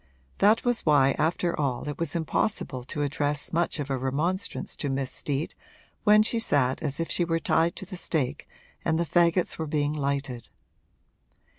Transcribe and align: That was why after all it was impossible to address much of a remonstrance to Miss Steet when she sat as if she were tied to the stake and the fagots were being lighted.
That 0.39 0.65
was 0.65 0.81
why 0.83 1.11
after 1.19 1.55
all 1.59 1.87
it 1.87 1.99
was 1.99 2.15
impossible 2.15 2.83
to 2.85 3.03
address 3.03 3.53
much 3.53 3.79
of 3.79 3.91
a 3.91 3.97
remonstrance 3.99 4.75
to 4.77 4.89
Miss 4.89 5.11
Steet 5.11 5.53
when 6.05 6.23
she 6.23 6.39
sat 6.39 6.81
as 6.81 6.99
if 6.99 7.11
she 7.11 7.23
were 7.23 7.37
tied 7.39 7.75
to 7.75 7.85
the 7.85 7.97
stake 7.97 8.49
and 8.83 8.97
the 8.97 9.05
fagots 9.05 9.59
were 9.59 9.67
being 9.67 9.93
lighted. 9.93 10.49